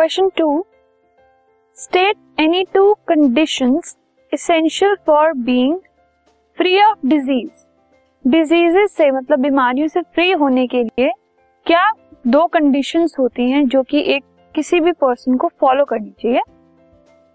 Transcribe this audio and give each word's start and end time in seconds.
Question 0.00 0.28
to 0.36 0.64
state 1.78 2.16
any 2.40 2.62
two 2.74 2.92
condition 3.08 3.74
essential 4.32 4.94
for 5.06 5.32
being 5.32 5.74
free 6.58 6.80
of 6.82 7.06
disease 7.06 8.30
diseases 8.30 8.94
से 8.96 9.10
मतलब 9.10 9.40
बीमारियों 9.40 9.88
से 9.88 10.02
free 10.04 10.30
होने 10.32 10.66
के 10.66 10.82
लिए 10.82 11.10
क्या 11.66 11.84
दो 12.26 12.46
कंडीशंस 12.46 13.16
होती 13.18 13.50
हैं 13.50 13.66
जो 13.68 13.82
कि 13.82 14.02
एक 14.14 14.24
किसी 14.54 14.80
भी 14.80 14.92
पर्सन 14.92 15.36
को 15.36 15.48
फॉलो 15.60 15.84
करनी 15.84 16.10
चाहिए? 16.10 16.40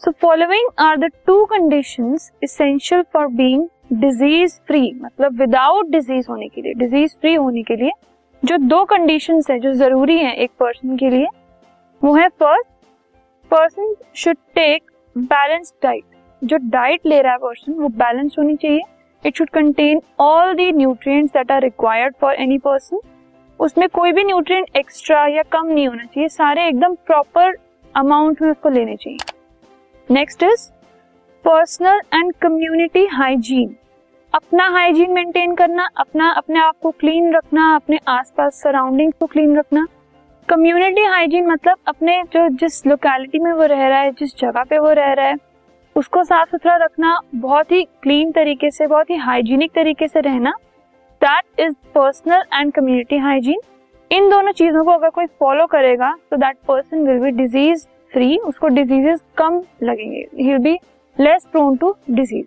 So 0.00 0.10
following 0.10 0.70
are 0.78 0.96
the 0.96 1.10
two 1.26 1.44
conditions 1.44 2.32
essential 2.44 3.02
for 3.12 3.26
being 3.26 3.68
disease 3.92 4.60
free 4.66 4.92
मतलब 5.02 5.40
विदाउट 5.40 5.90
डिज़ीज़ 5.90 6.30
होने 6.30 6.48
के 6.48 6.62
लिए 6.62 6.74
डिज़ीज़ 6.74 7.16
फ्री 7.20 7.34
होने 7.34 7.62
के 7.62 7.76
लिए 7.76 7.92
जो 8.42 8.56
दो 8.58 8.84
कंडीशंस 8.84 9.50
है 9.50 9.58
जो 9.58 9.72
ज़रूरी 9.74 10.18
है 10.18 10.34
एक 10.34 10.50
पर्सन 10.60 10.96
के 10.96 11.10
लिए 11.10 11.26
वो 12.02 12.14
है 12.14 12.28
first 12.28 12.66
person 13.50 13.94
should 14.14 14.36
take 14.54 14.90
balance 15.16 15.72
diet 15.82 16.04
जो 16.42 16.56
डाइट 16.70 17.06
ले 17.06 17.20
रहा 17.22 17.32
है 17.32 17.38
पर्सन 17.38 17.72
वो 17.72 17.88
बैलेंस 17.88 18.34
होनी 18.38 18.56
चाहिए। 18.56 18.82
It 19.22 19.36
should 19.36 19.50
contain 19.50 20.00
all 20.20 20.54
the 20.54 20.70
nutrients 20.72 21.32
that 21.32 21.52
are 21.52 21.62
required 21.62 22.14
for 22.20 22.34
any 22.34 22.58
person 22.58 23.00
उसमें 23.60 23.88
कोई 23.88 24.12
भी 24.12 24.24
न्यूट्रिएंट 24.24 24.76
एक्स्ट्रा 24.76 25.26
या 25.26 25.42
कम 25.52 25.66
नहीं 25.66 25.86
होना 25.88 26.04
चाहिए। 26.04 26.28
सारे 26.28 26.66
एकदम 26.68 26.94
प्रॉपर 27.06 27.56
अमाउंट 27.94 28.42
में 28.42 28.50
उसको 28.50 28.68
लेने 28.68 28.96
चाहिए। 28.96 30.14
Next 30.14 30.42
is 30.42 30.68
personal 31.44 32.00
and 32.14 32.32
community 32.42 33.06
hygiene 33.06 33.76
अपना 34.34 34.68
हाइजीन 34.68 35.12
मेंटेन 35.12 35.54
करना, 35.54 35.88
अपना, 35.96 36.30
अपने 36.30 36.58
आप 36.60 36.74
को 36.82 36.90
क्लीन 36.90 37.34
रखना, 37.34 37.74
अपने 37.74 37.98
आसपास 38.08 38.60
सराउंडिंग 38.62 39.12
को 39.12 39.26
क्लीन 39.26 39.56
रखना। 39.58 39.86
कम्युनिटी 40.48 41.02
हाइजीन 41.02 41.46
मतलब 41.46 41.76
अपने 41.88 42.22
जो 42.32 42.48
जिस 42.58 42.86
लोकेलिटी 42.86 43.38
में 43.38 43.52
वो 43.52 43.64
रह 43.64 43.86
रहा 43.88 43.98
है, 43.98 44.10
जिस 44.10 44.34
जगह 44.38 44.64
पे 44.64 44.78
वो 44.78 44.90
रह 44.90 45.12
रहा 45.12 45.26
है, 45.26 45.36
उसको 45.96 46.22
साफ़ 46.24 46.50
सुथरा 46.50 46.76
रखना 46.76 47.18
बहुत 47.36 47.72
ही 47.72 47.82
क्लीन 48.02 48.30
तरीके 48.32 48.70
से, 48.70 48.86
बहुत 48.86 49.10
ही 49.10 49.16
हाइजीनिक 49.16 49.72
तरीके 49.74 50.08
से 50.08 50.20
रहना 50.20 50.52
that 51.22 51.60
is 51.60 51.74
personal 51.94 52.44
and 52.54 52.72
community 52.72 53.18
hygiene 53.18 53.60
इन 54.10 54.30
दोनों 54.30 54.52
चीज़ों 54.52 54.84
को 54.84 54.90
अगर 54.90 55.10
कोई 55.10 55.26
फॉलो 55.40 55.66
करेगा 55.66 56.14
तो 56.30 56.36
that 56.36 56.56
person 56.68 57.06
will 57.06 57.18
be 57.20 57.30
disease 57.38 57.86
free 58.12 58.36
उसको 58.46 58.68
डिजीजेस 58.70 59.20
कम 59.38 59.62
लगेंगे 59.82 60.26
he 60.36 60.48
will 60.48 60.58
be 60.58 60.78
less 61.16 61.46
prone 61.52 61.76
to 61.76 61.94
disease 62.10 62.46